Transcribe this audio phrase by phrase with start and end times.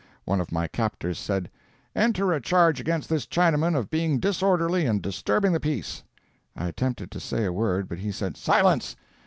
[0.25, 1.51] One of my captors said:
[1.95, 6.01] "Enter a charge against this Chinaman of being disorderly and disturbing the peace."
[6.55, 8.95] I attempted to say a word, but he said: "Silence!